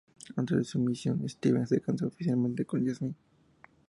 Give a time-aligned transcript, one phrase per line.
[0.35, 3.15] Antes de su misión, Steven se casó oficialmente con jazmín.